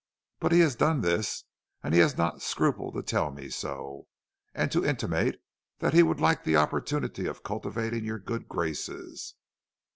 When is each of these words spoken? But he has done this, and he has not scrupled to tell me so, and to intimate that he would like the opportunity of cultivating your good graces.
But 0.39 0.51
he 0.51 0.61
has 0.61 0.73
done 0.75 1.01
this, 1.01 1.43
and 1.83 1.93
he 1.93 1.99
has 1.99 2.17
not 2.17 2.41
scrupled 2.41 2.95
to 2.95 3.03
tell 3.03 3.29
me 3.29 3.49
so, 3.49 4.07
and 4.55 4.71
to 4.71 4.83
intimate 4.83 5.43
that 5.77 5.93
he 5.93 6.01
would 6.01 6.19
like 6.19 6.43
the 6.43 6.55
opportunity 6.57 7.27
of 7.27 7.43
cultivating 7.43 8.03
your 8.03 8.17
good 8.17 8.49
graces. 8.49 9.35